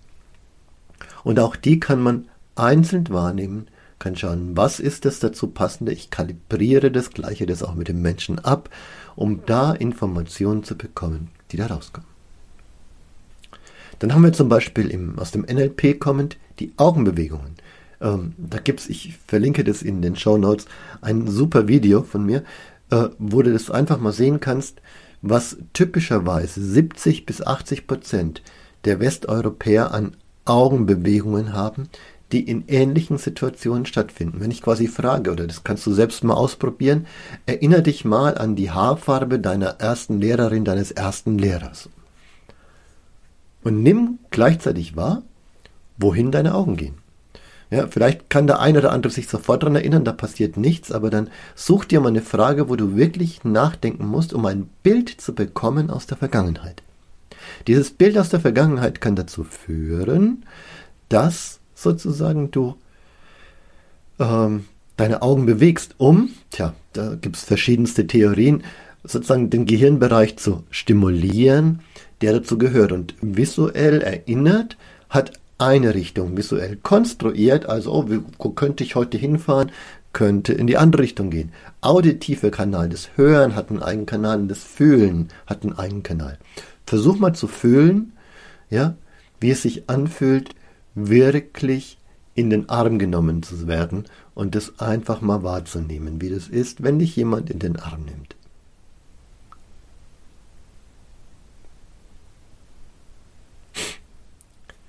Und 1.24 1.40
auch 1.40 1.56
die 1.56 1.80
kann 1.80 2.00
man 2.00 2.28
einzeln 2.56 3.08
wahrnehmen 3.10 3.68
kann 3.98 4.16
schauen, 4.16 4.56
was 4.56 4.78
ist 4.78 5.04
das 5.04 5.20
dazu 5.20 5.48
passende. 5.48 5.92
Ich 5.92 6.10
kalibriere 6.10 6.90
das, 6.90 7.10
gleiche 7.10 7.46
das 7.46 7.62
auch 7.62 7.74
mit 7.74 7.88
dem 7.88 8.02
Menschen 8.02 8.38
ab, 8.38 8.68
um 9.14 9.46
da 9.46 9.72
Informationen 9.72 10.64
zu 10.64 10.76
bekommen, 10.76 11.28
die 11.50 11.56
da 11.56 11.66
rauskommen. 11.66 12.08
Dann 13.98 14.12
haben 14.12 14.24
wir 14.24 14.32
zum 14.32 14.48
Beispiel 14.48 14.90
im, 14.90 15.18
aus 15.18 15.30
dem 15.30 15.42
NLP 15.42 15.98
kommend 15.98 16.36
die 16.58 16.72
Augenbewegungen. 16.76 17.54
Ähm, 18.00 18.34
da 18.36 18.58
gibt's, 18.58 18.88
ich 18.88 19.16
verlinke 19.26 19.64
das 19.64 19.80
in 19.80 20.02
den 20.02 20.16
Show 20.16 20.36
Notes, 20.36 20.66
ein 21.00 21.26
super 21.28 21.66
Video 21.66 22.02
von 22.02 22.26
mir, 22.26 22.42
äh, 22.90 23.08
wo 23.18 23.40
du 23.40 23.52
das 23.52 23.70
einfach 23.70 23.98
mal 23.98 24.12
sehen 24.12 24.40
kannst, 24.40 24.82
was 25.22 25.56
typischerweise 25.72 26.62
70 26.62 27.24
bis 27.24 27.40
80 27.40 27.86
Prozent 27.86 28.42
der 28.84 29.00
Westeuropäer 29.00 29.92
an 29.92 30.16
Augenbewegungen 30.44 31.54
haben, 31.54 31.88
die 32.32 32.48
in 32.48 32.64
ähnlichen 32.66 33.18
Situationen 33.18 33.86
stattfinden. 33.86 34.40
Wenn 34.40 34.50
ich 34.50 34.62
quasi 34.62 34.88
frage, 34.88 35.30
oder 35.30 35.46
das 35.46 35.64
kannst 35.64 35.86
du 35.86 35.92
selbst 35.92 36.24
mal 36.24 36.34
ausprobieren, 36.34 37.06
erinnere 37.46 37.82
dich 37.82 38.04
mal 38.04 38.36
an 38.36 38.56
die 38.56 38.70
Haarfarbe 38.70 39.38
deiner 39.38 39.76
ersten 39.78 40.20
Lehrerin, 40.20 40.64
deines 40.64 40.90
ersten 40.90 41.38
Lehrers. 41.38 41.88
Und 43.62 43.82
nimm 43.82 44.18
gleichzeitig 44.30 44.96
wahr, 44.96 45.22
wohin 45.98 46.30
deine 46.32 46.54
Augen 46.54 46.76
gehen. 46.76 46.94
Ja, 47.70 47.88
vielleicht 47.88 48.30
kann 48.30 48.46
der 48.46 48.60
eine 48.60 48.78
oder 48.78 48.92
andere 48.92 49.12
sich 49.12 49.26
sofort 49.26 49.62
daran 49.62 49.74
erinnern, 49.74 50.04
da 50.04 50.12
passiert 50.12 50.56
nichts, 50.56 50.92
aber 50.92 51.10
dann 51.10 51.30
such 51.56 51.84
dir 51.84 52.00
mal 52.00 52.08
eine 52.08 52.22
Frage, 52.22 52.68
wo 52.68 52.76
du 52.76 52.96
wirklich 52.96 53.42
nachdenken 53.42 54.06
musst, 54.06 54.32
um 54.32 54.46
ein 54.46 54.68
Bild 54.84 55.08
zu 55.08 55.34
bekommen 55.34 55.90
aus 55.90 56.06
der 56.06 56.16
Vergangenheit. 56.16 56.82
Dieses 57.66 57.90
Bild 57.90 58.18
aus 58.18 58.28
der 58.28 58.40
Vergangenheit 58.40 59.00
kann 59.00 59.16
dazu 59.16 59.42
führen, 59.42 60.44
dass 61.08 61.58
sozusagen 61.76 62.50
du 62.50 62.74
ähm, 64.18 64.64
deine 64.96 65.22
Augen 65.22 65.46
bewegst, 65.46 65.94
um, 65.98 66.30
tja, 66.50 66.74
da 66.94 67.14
gibt 67.14 67.36
es 67.36 67.44
verschiedenste 67.44 68.06
Theorien, 68.06 68.64
sozusagen 69.04 69.50
den 69.50 69.66
Gehirnbereich 69.66 70.36
zu 70.38 70.64
stimulieren, 70.70 71.80
der 72.22 72.32
dazu 72.32 72.58
gehört. 72.58 72.90
Und 72.90 73.14
visuell 73.20 74.00
erinnert 74.00 74.76
hat 75.08 75.32
eine 75.58 75.94
Richtung, 75.94 76.36
visuell 76.36 76.76
konstruiert, 76.76 77.66
also 77.66 77.92
oh, 77.92 78.04
wo 78.38 78.50
könnte 78.50 78.82
ich 78.82 78.96
heute 78.96 79.16
hinfahren, 79.16 79.70
könnte 80.12 80.54
in 80.54 80.66
die 80.66 80.78
andere 80.78 81.02
Richtung 81.02 81.30
gehen. 81.30 81.52
Auditive 81.82 82.50
Kanal, 82.50 82.88
das 82.88 83.10
Hören 83.16 83.54
hat 83.54 83.70
einen 83.70 83.82
eigenen 83.82 84.06
Kanal, 84.06 84.46
das 84.46 84.64
Fühlen 84.64 85.28
hat 85.46 85.62
einen 85.62 85.78
eigenen 85.78 86.02
Kanal. 86.02 86.38
Versuch 86.86 87.18
mal 87.18 87.34
zu 87.34 87.48
fühlen, 87.48 88.12
ja, 88.70 88.96
wie 89.40 89.50
es 89.50 89.62
sich 89.62 89.88
anfühlt, 89.90 90.54
wirklich 90.96 91.98
in 92.34 92.50
den 92.50 92.68
Arm 92.68 92.98
genommen 92.98 93.42
zu 93.42 93.66
werden 93.68 94.04
und 94.34 94.54
das 94.54 94.80
einfach 94.80 95.20
mal 95.20 95.42
wahrzunehmen, 95.42 96.20
wie 96.20 96.30
das 96.30 96.48
ist, 96.48 96.82
wenn 96.82 96.98
dich 96.98 97.14
jemand 97.14 97.50
in 97.50 97.58
den 97.58 97.76
Arm 97.76 98.04
nimmt. 98.04 98.34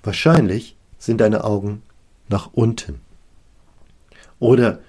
Wahrscheinlich 0.02 0.76
sind 0.98 1.20
deine 1.20 1.44
Augen 1.44 1.82
nach 2.28 2.50
unten. 2.52 3.00
Oder 4.38 4.80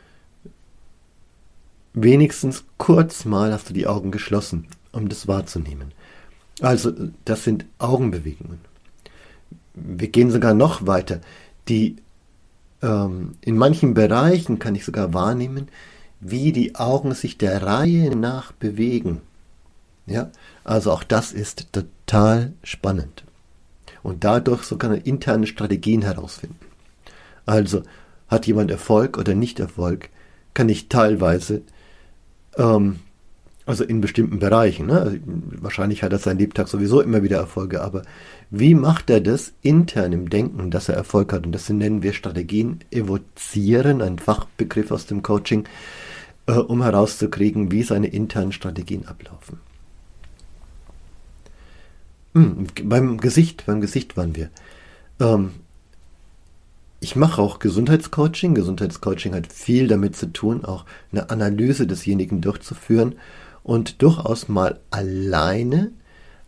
wenigstens 1.94 2.64
kurz 2.78 3.26
mal 3.26 3.52
hast 3.52 3.70
du 3.70 3.74
die 3.74 3.88
Augen 3.88 4.12
geschlossen, 4.12 4.68
um 4.92 5.10
das 5.10 5.28
wahrzunehmen. 5.28 5.94
Also 6.62 6.92
das 7.26 7.44
sind 7.44 7.66
Augenbewegungen. 7.80 8.69
Wir 9.74 10.08
gehen 10.10 10.32
sogar 10.32 10.54
noch 10.54 10.88
weiter. 10.88 11.22
Die 11.68 11.98
ähm, 12.82 13.36
in 13.42 13.58
manchen 13.58 13.94
Bereichen 13.94 14.60
kann 14.60 14.76
ich 14.76 14.86
sogar 14.86 15.14
wahrnehmen, 15.14 15.68
wie 16.20 16.52
die 16.52 16.76
Augen 16.76 17.14
sich 17.14 17.38
der 17.38 17.64
Reihe 17.64 18.16
nach 18.16 18.52
bewegen. 18.52 19.22
Ja, 20.06 20.32
also 20.64 20.92
auch 20.92 21.04
das 21.04 21.32
ist 21.32 21.72
total 21.72 22.54
spannend. 22.64 23.24
Und 24.02 24.24
dadurch 24.24 24.64
sogar 24.64 25.06
interne 25.06 25.46
Strategien 25.46 26.02
herausfinden. 26.02 26.66
Also 27.46 27.84
hat 28.28 28.48
jemand 28.48 28.72
Erfolg 28.72 29.18
oder 29.18 29.36
nicht 29.36 29.60
Erfolg, 29.60 30.10
kann 30.54 30.70
ich 30.70 30.90
teilweise 30.90 31.62
ähm, 32.58 33.00
also 33.70 33.84
in 33.84 34.02
bestimmten 34.02 34.40
Bereichen. 34.40 34.88
Ne? 34.88 35.00
Also 35.00 35.18
wahrscheinlich 35.62 36.02
hat 36.02 36.12
er 36.12 36.18
sein 36.18 36.40
Lebtag 36.40 36.68
sowieso 36.68 37.02
immer 37.02 37.22
wieder 37.22 37.38
Erfolge, 37.38 37.82
aber 37.84 38.02
wie 38.50 38.74
macht 38.74 39.12
er 39.12 39.22
das 39.22 39.54
intern 39.62 40.12
im 40.12 40.28
Denken, 40.28 40.72
dass 40.72 40.90
er 40.90 40.96
Erfolg 40.96 41.32
hat? 41.32 41.46
Und 41.46 41.52
das 41.52 41.70
nennen 41.70 42.02
wir 42.02 42.14
Strategien 42.14 42.80
evozieren, 42.90 44.02
ein 44.02 44.18
Fachbegriff 44.18 44.90
aus 44.90 45.06
dem 45.06 45.22
Coaching, 45.22 45.66
äh, 46.48 46.54
um 46.54 46.82
herauszukriegen, 46.82 47.72
wie 47.72 47.84
seine 47.84 48.08
internen 48.08 48.54
Strategien 48.54 49.06
ablaufen. 49.06 49.60
Hm, 52.34 52.66
beim 52.86 53.20
Gesicht, 53.20 53.68
beim 53.68 53.82
Gesicht 53.82 54.18
waren 54.18 54.36
wir. 54.36 54.50
Ähm, 55.20 55.52
ich 57.02 57.16
mache 57.16 57.40
auch 57.40 57.60
Gesundheitscoaching. 57.60 58.56
Gesundheitscoaching 58.56 59.36
hat 59.36 59.54
viel 59.54 59.88
damit 59.88 60.16
zu 60.16 60.34
tun, 60.34 60.66
auch 60.66 60.86
eine 61.12 61.30
Analyse 61.30 61.86
desjenigen 61.86 62.42
durchzuführen 62.42 63.14
und 63.64 64.02
durchaus 64.02 64.48
mal 64.48 64.80
alleine 64.90 65.92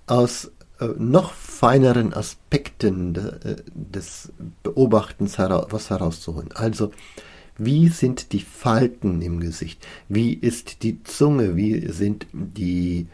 aus 0.07 0.51
äh, 0.79 0.87
noch 0.97 1.33
feineren 1.33 2.13
Aspekten 2.13 3.13
de, 3.13 3.25
äh, 3.25 3.55
des 3.73 4.31
Beobachtens 4.63 5.37
hera 5.37 5.67
was 5.69 5.89
herauszuholen. 5.89 6.49
Also, 6.53 6.91
wie 7.57 7.89
sind 7.89 8.33
die 8.33 8.39
Falten 8.39 9.21
im 9.21 9.39
Gesicht? 9.39 9.85
Wie 10.09 10.33
ist 10.33 10.83
die 10.83 11.03
Zunge? 11.03 11.55
Wie 11.55 11.87
sind 11.91 12.25
die 12.31 13.07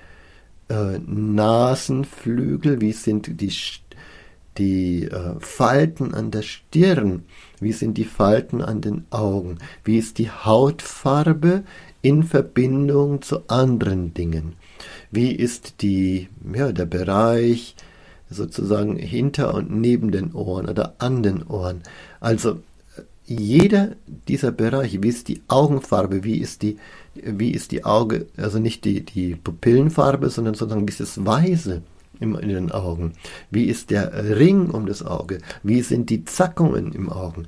äh, 0.69 0.99
Nasenflügel? 0.99 2.79
Wie 2.79 2.93
sind 2.93 3.41
die, 3.41 3.51
die 4.57 5.03
äh, 5.03 5.39
Falten 5.39 6.13
an 6.13 6.31
der 6.31 6.43
Stirn? 6.43 7.25
Wie 7.59 7.71
sind 7.71 7.97
die 7.97 8.05
Falten 8.05 8.61
an 8.61 8.81
den 8.81 9.05
Augen? 9.09 9.57
Wie 9.83 9.97
ist 9.97 10.17
die 10.17 10.29
Hautfarbe? 10.29 11.63
in 12.01 12.23
Verbindung 12.23 13.21
zu 13.21 13.49
anderen 13.49 14.13
Dingen. 14.13 14.53
Wie 15.11 15.31
ist 15.31 15.81
die, 15.81 16.29
ja, 16.53 16.71
der 16.71 16.85
Bereich 16.85 17.75
sozusagen 18.29 18.95
hinter 18.95 19.53
und 19.53 19.71
neben 19.71 20.11
den 20.11 20.33
Ohren 20.33 20.69
oder 20.69 20.95
an 20.99 21.21
den 21.21 21.43
Ohren? 21.43 21.81
Also 22.21 22.59
jeder 23.25 23.95
dieser 24.27 24.51
Bereiche, 24.51 25.03
wie 25.03 25.09
ist 25.09 25.27
die 25.27 25.41
Augenfarbe, 25.49 26.23
wie 26.23 26.37
ist 26.37 26.61
die, 26.61 26.77
wie 27.13 27.51
ist 27.51 27.71
die 27.71 27.83
Auge, 27.83 28.27
also 28.37 28.59
nicht 28.59 28.85
die, 28.85 29.03
die 29.03 29.35
Pupillenfarbe, 29.35 30.29
sondern 30.29 30.53
sozusagen 30.53 30.87
wie 30.87 30.91
ist 30.91 31.01
in 32.19 32.33
den 32.33 32.71
Augen? 32.71 33.13
Wie 33.51 33.65
ist 33.65 33.89
der 33.89 34.37
Ring 34.37 34.69
um 34.69 34.85
das 34.85 35.03
Auge? 35.03 35.39
Wie 35.63 35.81
sind 35.81 36.09
die 36.09 36.25
Zackungen 36.25 36.91
im 36.93 37.11
Augen? 37.11 37.47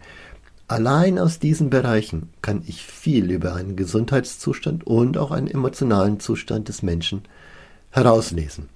Allein 0.67 1.17
aus 1.17 1.39
diesen 1.39 1.71
Bereichen 1.71 2.29
kann 2.43 2.61
ich 2.67 2.83
viel 2.83 3.31
über 3.31 3.55
einen 3.55 3.75
Gesundheitszustand 3.75 4.85
und 4.85 5.17
auch 5.17 5.31
einen 5.31 5.47
emotionalen 5.47 6.19
Zustand 6.19 6.67
des 6.67 6.83
Menschen 6.83 7.23
herauslesen. 7.89 8.69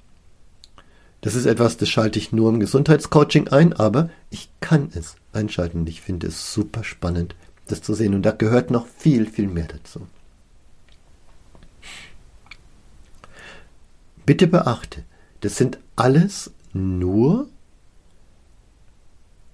Das 1.21 1.35
ist 1.35 1.45
etwas, 1.45 1.77
das 1.77 1.87
schalte 1.89 2.19
ich 2.19 2.31
nur 2.31 2.49
im 2.49 2.59
Gesundheitscoaching 2.59 3.47
ein, 3.47 3.73
aber 3.73 4.09
ich 4.29 4.49
kann 4.59 4.89
es 4.93 5.15
einschalten 5.31 5.81
und 5.81 5.89
ich 5.89 6.01
finde 6.01 6.27
es 6.27 6.51
super 6.51 6.83
spannend, 6.83 7.35
das 7.67 7.81
zu 7.81 7.93
sehen. 7.93 8.13
Und 8.13 8.23
da 8.23 8.31
gehört 8.31 8.71
noch 8.71 8.87
viel, 8.87 9.27
viel 9.27 9.47
mehr 9.47 9.67
dazu. 9.67 10.07
Bitte 14.25 14.47
beachte, 14.47 15.03
das 15.43 15.57
sind 15.57 15.77
alles 15.97 16.51
nur 16.71 17.49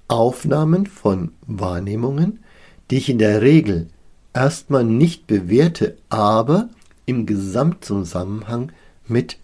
Aufnahmen 0.07 0.85
von 0.85 1.31
Wahrnehmungen, 1.47 2.43
die 2.91 2.97
ich 2.97 3.09
in 3.09 3.17
der 3.17 3.41
Regel 3.41 3.87
erstmal 4.31 4.83
nicht 4.83 5.25
bewerte, 5.25 5.97
aber 6.09 6.69
im 7.07 7.25
Gesamtzusammenhang 7.25 8.71
mit 9.07 9.37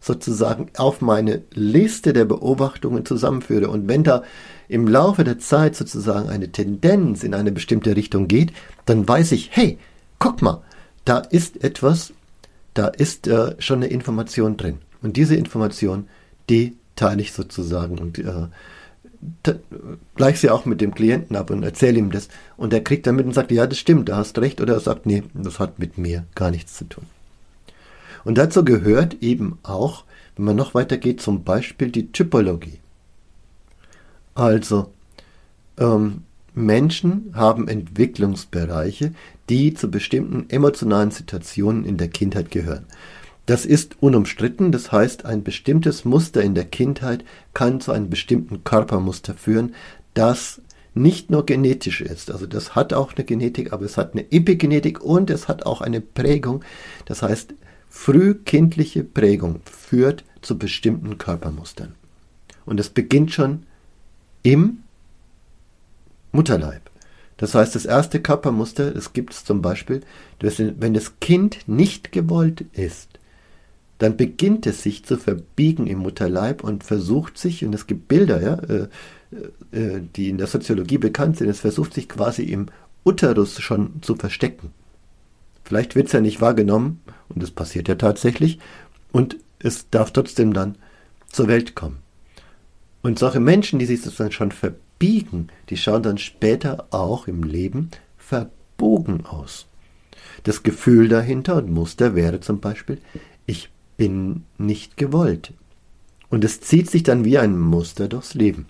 sozusagen 0.00 0.70
auf 0.76 1.00
meine 1.00 1.42
Liste 1.52 2.12
der 2.12 2.26
Beobachtungen 2.26 3.04
zusammenführe. 3.04 3.68
Und 3.68 3.88
wenn 3.88 4.04
da 4.04 4.22
im 4.68 4.86
Laufe 4.86 5.24
der 5.24 5.40
Zeit 5.40 5.74
sozusagen 5.74 6.28
eine 6.28 6.52
Tendenz 6.52 7.24
in 7.24 7.34
eine 7.34 7.50
bestimmte 7.50 7.96
Richtung 7.96 8.28
geht, 8.28 8.52
dann 8.86 9.08
weiß 9.08 9.32
ich, 9.32 9.50
hey, 9.50 9.78
guck 10.20 10.42
mal, 10.42 10.62
da 11.04 11.18
ist 11.18 11.64
etwas, 11.64 12.12
da 12.74 12.86
ist 12.86 13.26
äh, 13.26 13.56
schon 13.58 13.78
eine 13.78 13.88
Information 13.88 14.56
drin. 14.56 14.78
Und 15.02 15.16
diese 15.16 15.36
Information, 15.36 16.08
die 16.48 16.76
teile 16.96 17.22
ich 17.22 17.32
sozusagen 17.32 17.98
und 17.98 18.18
äh, 18.18 18.48
gleich 20.14 20.40
sie 20.40 20.50
auch 20.50 20.64
mit 20.64 20.80
dem 20.80 20.94
Klienten 20.94 21.36
ab 21.36 21.50
und 21.50 21.62
erzähle 21.62 21.98
ihm 21.98 22.10
das. 22.10 22.28
Und 22.56 22.72
er 22.72 22.82
kriegt 22.82 23.06
damit 23.06 23.26
und 23.26 23.32
sagt, 23.32 23.50
ja, 23.50 23.66
das 23.66 23.78
stimmt, 23.78 24.08
da 24.08 24.16
hast 24.16 24.38
recht. 24.38 24.60
Oder 24.60 24.74
er 24.74 24.80
sagt, 24.80 25.06
nee, 25.06 25.22
das 25.34 25.58
hat 25.58 25.78
mit 25.78 25.98
mir 25.98 26.24
gar 26.34 26.50
nichts 26.50 26.76
zu 26.76 26.84
tun. 26.84 27.04
Und 28.24 28.38
dazu 28.38 28.64
gehört 28.64 29.22
eben 29.22 29.58
auch, 29.62 30.04
wenn 30.36 30.44
man 30.44 30.56
noch 30.56 30.74
weiter 30.74 30.98
geht, 30.98 31.20
zum 31.20 31.44
Beispiel 31.44 31.90
die 31.90 32.12
Typologie. 32.12 32.78
Also, 34.34 34.92
ähm, 35.78 36.22
Menschen 36.54 37.32
haben 37.34 37.68
Entwicklungsbereiche, 37.68 39.12
die 39.48 39.74
zu 39.74 39.90
bestimmten 39.90 40.50
emotionalen 40.50 41.10
Situationen 41.10 41.84
in 41.84 41.96
der 41.96 42.08
Kindheit 42.08 42.50
gehören. 42.50 42.84
Das 43.48 43.64
ist 43.64 43.96
unumstritten, 44.02 44.72
das 44.72 44.92
heißt, 44.92 45.24
ein 45.24 45.42
bestimmtes 45.42 46.04
Muster 46.04 46.42
in 46.42 46.54
der 46.54 46.66
Kindheit 46.66 47.24
kann 47.54 47.80
zu 47.80 47.92
einem 47.92 48.10
bestimmten 48.10 48.62
Körpermuster 48.62 49.32
führen, 49.32 49.74
das 50.12 50.60
nicht 50.92 51.30
nur 51.30 51.46
genetisch 51.46 52.02
ist. 52.02 52.30
Also 52.30 52.46
das 52.46 52.74
hat 52.74 52.92
auch 52.92 53.14
eine 53.14 53.24
Genetik, 53.24 53.72
aber 53.72 53.86
es 53.86 53.96
hat 53.96 54.12
eine 54.12 54.30
Epigenetik 54.30 55.00
und 55.00 55.30
es 55.30 55.48
hat 55.48 55.64
auch 55.64 55.80
eine 55.80 56.02
Prägung. 56.02 56.62
Das 57.06 57.22
heißt, 57.22 57.54
frühkindliche 57.88 59.02
Prägung 59.02 59.62
führt 59.64 60.24
zu 60.42 60.58
bestimmten 60.58 61.16
Körpermustern. 61.16 61.94
Und 62.66 62.78
es 62.78 62.90
beginnt 62.90 63.32
schon 63.32 63.62
im 64.42 64.80
Mutterleib. 66.32 66.82
Das 67.38 67.54
heißt, 67.54 67.74
das 67.74 67.86
erste 67.86 68.20
Körpermuster, 68.20 68.90
das 68.90 69.14
gibt 69.14 69.32
es 69.32 69.46
zum 69.46 69.62
Beispiel, 69.62 70.02
wenn 70.38 70.92
das 70.92 71.18
Kind 71.20 71.66
nicht 71.66 72.12
gewollt 72.12 72.66
ist, 72.74 73.17
dann 73.98 74.16
beginnt 74.16 74.66
es 74.66 74.82
sich 74.82 75.04
zu 75.04 75.16
verbiegen 75.16 75.86
im 75.86 75.98
Mutterleib 75.98 76.62
und 76.62 76.84
versucht 76.84 77.36
sich, 77.36 77.64
und 77.64 77.74
es 77.74 77.86
gibt 77.86 78.08
Bilder, 78.08 78.40
ja, 78.40 78.54
äh, 78.54 78.88
äh, 79.76 80.00
die 80.16 80.28
in 80.28 80.38
der 80.38 80.46
Soziologie 80.46 80.98
bekannt 80.98 81.36
sind, 81.36 81.48
es 81.48 81.60
versucht 81.60 81.94
sich 81.94 82.08
quasi 82.08 82.44
im 82.44 82.66
Uterus 83.04 83.60
schon 83.60 84.00
zu 84.02 84.14
verstecken. 84.14 84.70
Vielleicht 85.64 85.96
wird 85.96 86.06
es 86.06 86.12
ja 86.12 86.20
nicht 86.20 86.40
wahrgenommen, 86.40 87.00
und 87.28 87.42
das 87.42 87.50
passiert 87.50 87.88
ja 87.88 87.96
tatsächlich, 87.96 88.58
und 89.12 89.36
es 89.58 89.90
darf 89.90 90.12
trotzdem 90.12 90.52
dann 90.52 90.76
zur 91.30 91.48
Welt 91.48 91.74
kommen. 91.74 91.98
Und 93.02 93.18
solche 93.18 93.40
Menschen, 93.40 93.78
die 93.78 93.86
sich 93.86 94.00
sozusagen 94.00 94.32
schon 94.32 94.52
verbiegen, 94.52 95.48
die 95.70 95.76
schauen 95.76 96.02
dann 96.02 96.18
später 96.18 96.86
auch 96.90 97.26
im 97.26 97.42
Leben 97.42 97.90
verbogen 98.16 99.26
aus. 99.26 99.66
Das 100.44 100.62
Gefühl 100.62 101.08
dahinter 101.08 101.56
und 101.56 101.70
Muster 101.70 102.14
wäre 102.14 102.40
zum 102.40 102.60
Beispiel, 102.60 102.98
ich 103.46 103.70
bin 103.98 104.44
nicht 104.56 104.96
gewollt. 104.96 105.52
Und 106.30 106.44
es 106.44 106.62
zieht 106.62 106.90
sich 106.90 107.02
dann 107.02 107.26
wie 107.26 107.36
ein 107.36 107.58
Muster 107.58 108.08
durchs 108.08 108.32
Leben. 108.32 108.66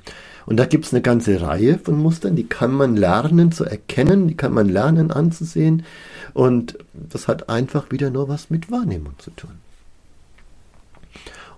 Und 0.47 0.56
da 0.56 0.64
gibt 0.64 0.87
es 0.87 0.92
eine 0.94 1.02
ganze 1.02 1.40
Reihe 1.42 1.78
von 1.78 1.99
Mustern, 1.99 2.35
die 2.35 2.47
kann 2.47 2.73
man 2.73 2.97
lernen 2.97 3.52
zu 3.52 3.64
erkennen, 3.64 4.28
die 4.28 4.35
kann 4.35 4.54
man 4.54 4.68
lernen 4.68 5.11
anzusehen. 5.11 5.85
Und 6.32 6.78
das 6.94 7.28
hat 7.28 7.49
einfach 7.49 7.90
wieder 7.90 8.11
nur 8.11 8.28
was 8.28 8.49
mit 8.49 8.70
Wahrnehmung 8.70 9.12
zu 9.18 9.30
tun. 9.32 9.50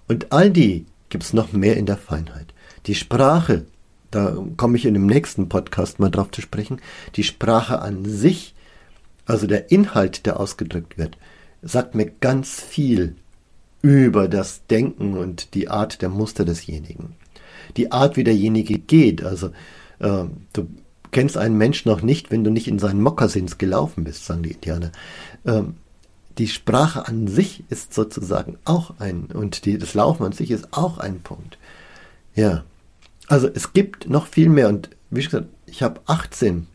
Und 0.08 0.32
all 0.32 0.50
die 0.50 0.86
gibt 1.08 1.22
es 1.22 1.32
noch 1.32 1.52
mehr 1.52 1.76
in 1.76 1.86
der 1.86 1.96
Feinheit. 1.98 2.52
Die 2.86 2.96
Sprache, 2.96 3.66
da 4.10 4.36
komme 4.56 4.76
ich 4.76 4.86
in 4.86 4.94
dem 4.94 5.06
nächsten 5.06 5.48
Podcast 5.48 6.00
mal 6.00 6.10
drauf 6.10 6.32
zu 6.32 6.40
sprechen, 6.40 6.80
die 7.14 7.22
Sprache 7.24 7.80
an 7.80 8.04
sich, 8.04 8.54
also 9.26 9.46
der 9.46 9.70
Inhalt, 9.70 10.26
der 10.26 10.40
ausgedrückt 10.40 10.98
wird, 10.98 11.16
sagt 11.62 11.94
mir 11.94 12.06
ganz 12.06 12.60
viel 12.60 13.14
über 13.82 14.28
das 14.28 14.66
Denken 14.66 15.16
und 15.16 15.54
die 15.54 15.68
Art 15.68 16.02
der 16.02 16.08
Muster 16.08 16.44
desjenigen. 16.44 17.16
Die 17.76 17.92
Art, 17.92 18.16
wie 18.16 18.24
derjenige 18.24 18.78
geht. 18.78 19.24
Also 19.24 19.48
äh, 20.00 20.24
du 20.52 20.68
kennst 21.10 21.36
einen 21.36 21.56
Menschen 21.56 21.90
noch 21.90 22.02
nicht, 22.02 22.30
wenn 22.30 22.44
du 22.44 22.50
nicht 22.50 22.68
in 22.68 22.78
seinen 22.78 23.02
Mokassins 23.02 23.58
gelaufen 23.58 24.04
bist, 24.04 24.26
sagen 24.26 24.42
die 24.42 24.52
Indianer. 24.52 24.92
Ähm, 25.46 25.74
die 26.38 26.48
Sprache 26.48 27.06
an 27.06 27.26
sich 27.26 27.64
ist 27.68 27.92
sozusagen 27.92 28.58
auch 28.64 28.94
ein, 28.98 29.26
und 29.26 29.64
die, 29.64 29.78
das 29.78 29.94
Laufen 29.94 30.24
an 30.24 30.32
sich 30.32 30.50
ist 30.50 30.68
auch 30.72 30.98
ein 30.98 31.20
Punkt. 31.20 31.58
Ja, 32.34 32.64
also 33.26 33.48
es 33.48 33.72
gibt 33.72 34.08
noch 34.08 34.26
viel 34.26 34.48
mehr 34.48 34.68
und 34.68 34.90
wie 35.10 35.22
gesagt, 35.22 35.48
ich 35.66 35.82
habe 35.82 36.00
18, 36.06 36.66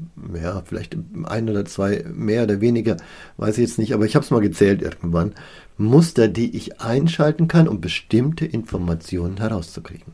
ja, 0.42 0.62
vielleicht 0.66 0.98
ein 1.24 1.50
oder 1.50 1.66
zwei 1.66 2.04
mehr 2.14 2.44
oder 2.44 2.60
weniger, 2.60 2.98
weiß 3.38 3.58
ich 3.58 3.68
jetzt 3.68 3.80
nicht, 3.80 3.94
aber 3.94 4.06
ich 4.06 4.16
habe 4.16 4.26
es 4.26 4.32
mal 4.32 4.42
gezählt 4.42 4.82
irgendwann, 4.82 5.34
Muster, 5.78 6.28
die 6.28 6.56
ich 6.56 6.82
einschalten 6.82 7.48
kann, 7.48 7.68
um 7.68 7.82
bestimmte 7.82 8.46
Informationen 8.46 9.38
herauszukriegen. 9.38 10.14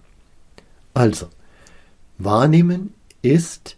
Also, 0.94 1.28
Wahrnehmen 2.18 2.94
ist 3.22 3.78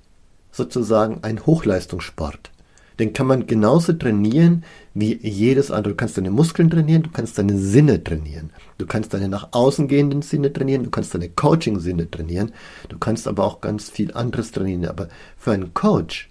sozusagen 0.51 1.19
ein 1.23 1.45
Hochleistungssport. 1.45 2.51
Den 2.99 3.13
kann 3.13 3.27
man 3.27 3.47
genauso 3.47 3.93
trainieren 3.93 4.63
wie 4.93 5.17
jedes 5.27 5.71
andere. 5.71 5.93
Du 5.93 5.97
kannst 5.97 6.17
deine 6.17 6.31
Muskeln 6.31 6.69
trainieren, 6.69 7.03
du 7.03 7.09
kannst 7.09 7.37
deine 7.37 7.57
Sinne 7.57 8.03
trainieren. 8.03 8.51
Du 8.77 8.85
kannst 8.85 9.13
deine 9.13 9.27
nach 9.27 9.49
außen 9.51 9.87
gehenden 9.87 10.21
Sinne 10.21 10.53
trainieren, 10.53 10.83
du 10.83 10.91
kannst 10.91 11.13
deine 11.13 11.29
Coaching-Sinne 11.29 12.09
trainieren. 12.09 12.51
Du 12.89 12.97
kannst 12.97 13.27
aber 13.27 13.43
auch 13.43 13.61
ganz 13.61 13.89
viel 13.89 14.13
anderes 14.13 14.51
trainieren. 14.51 14.85
Aber 14.85 15.09
für 15.37 15.51
einen 15.51 15.73
Coach, 15.73 16.29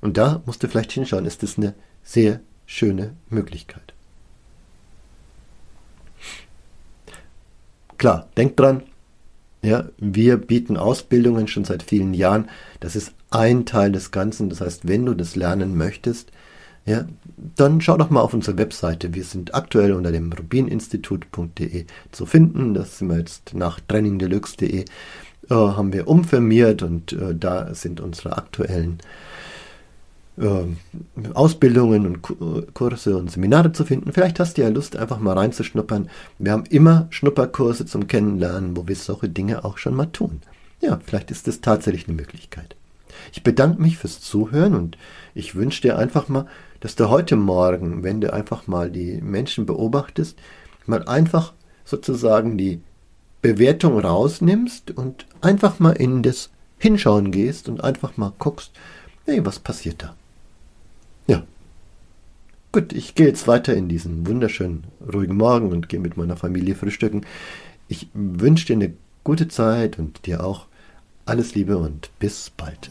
und 0.00 0.16
da 0.16 0.42
musst 0.46 0.62
du 0.62 0.68
vielleicht 0.68 0.92
hinschauen, 0.92 1.26
ist 1.26 1.42
das 1.42 1.58
eine 1.58 1.74
sehr 2.02 2.40
schöne 2.66 3.14
Möglichkeit. 3.28 3.94
Klar, 7.98 8.28
denk 8.36 8.56
dran, 8.56 8.82
ja, 9.64 9.86
wir 9.98 10.36
bieten 10.36 10.76
Ausbildungen 10.76 11.48
schon 11.48 11.64
seit 11.64 11.82
vielen 11.82 12.14
Jahren. 12.14 12.48
Das 12.80 12.96
ist 12.96 13.12
ein 13.30 13.66
Teil 13.66 13.92
des 13.92 14.10
Ganzen. 14.10 14.48
Das 14.48 14.60
heißt, 14.60 14.86
wenn 14.86 15.06
du 15.06 15.14
das 15.14 15.36
lernen 15.36 15.76
möchtest, 15.76 16.30
ja, 16.86 17.06
dann 17.56 17.80
schau 17.80 17.96
doch 17.96 18.10
mal 18.10 18.20
auf 18.20 18.34
unsere 18.34 18.58
Webseite. 18.58 19.14
Wir 19.14 19.24
sind 19.24 19.54
aktuell 19.54 19.92
unter 19.92 20.12
dem 20.12 20.32
rubininstitut.de 20.32 21.86
zu 22.12 22.26
finden. 22.26 22.74
Das 22.74 22.98
sind 22.98 23.08
wir 23.08 23.18
jetzt 23.18 23.54
nach 23.54 23.80
trainingdeluxe.de 23.80 24.84
äh, 25.50 25.54
haben 25.54 25.92
wir 25.92 26.08
umfirmiert 26.08 26.82
und 26.82 27.12
äh, 27.12 27.34
da 27.34 27.74
sind 27.74 28.00
unsere 28.00 28.36
aktuellen 28.36 28.98
äh, 29.00 29.33
Ausbildungen 31.34 32.06
und 32.06 32.74
Kurse 32.74 33.16
und 33.16 33.30
Seminare 33.30 33.72
zu 33.72 33.84
finden. 33.84 34.12
Vielleicht 34.12 34.40
hast 34.40 34.58
du 34.58 34.62
ja 34.62 34.68
Lust, 34.68 34.96
einfach 34.96 35.20
mal 35.20 35.38
reinzuschnuppern. 35.38 36.10
Wir 36.38 36.52
haben 36.52 36.64
immer 36.66 37.06
Schnupperkurse 37.10 37.86
zum 37.86 38.08
Kennenlernen, 38.08 38.76
wo 38.76 38.88
wir 38.88 38.96
solche 38.96 39.28
Dinge 39.28 39.64
auch 39.64 39.78
schon 39.78 39.94
mal 39.94 40.06
tun. 40.06 40.40
Ja, 40.80 40.98
vielleicht 41.04 41.30
ist 41.30 41.46
das 41.46 41.60
tatsächlich 41.60 42.08
eine 42.08 42.16
Möglichkeit. 42.16 42.74
Ich 43.32 43.44
bedanke 43.44 43.80
mich 43.80 43.96
fürs 43.96 44.20
Zuhören 44.20 44.74
und 44.74 44.98
ich 45.34 45.54
wünsche 45.54 45.82
dir 45.82 45.98
einfach 45.98 46.28
mal, 46.28 46.46
dass 46.80 46.96
du 46.96 47.08
heute 47.08 47.36
Morgen, 47.36 48.02
wenn 48.02 48.20
du 48.20 48.32
einfach 48.32 48.66
mal 48.66 48.90
die 48.90 49.20
Menschen 49.22 49.66
beobachtest, 49.66 50.36
mal 50.86 51.06
einfach 51.06 51.52
sozusagen 51.84 52.58
die 52.58 52.80
Bewertung 53.40 54.00
rausnimmst 54.00 54.90
und 54.90 55.26
einfach 55.40 55.78
mal 55.78 55.92
in 55.92 56.22
das 56.22 56.50
Hinschauen 56.78 57.30
gehst 57.30 57.68
und 57.68 57.84
einfach 57.84 58.16
mal 58.16 58.32
guckst, 58.38 58.72
hey, 59.26 59.46
was 59.46 59.60
passiert 59.60 60.02
da? 60.02 60.16
Ja. 61.26 61.42
Gut, 62.72 62.92
ich 62.92 63.14
gehe 63.14 63.26
jetzt 63.26 63.46
weiter 63.46 63.74
in 63.74 63.88
diesen 63.88 64.26
wunderschönen, 64.26 64.84
ruhigen 65.12 65.36
Morgen 65.36 65.70
und 65.70 65.88
gehe 65.88 66.00
mit 66.00 66.16
meiner 66.16 66.36
Familie 66.36 66.74
frühstücken. 66.74 67.22
Ich 67.88 68.08
wünsche 68.14 68.66
dir 68.66 68.76
eine 68.76 68.92
gute 69.22 69.48
Zeit 69.48 69.98
und 69.98 70.26
dir 70.26 70.44
auch 70.44 70.66
alles 71.26 71.54
Liebe 71.54 71.78
und 71.78 72.10
bis 72.18 72.50
bald. 72.50 72.90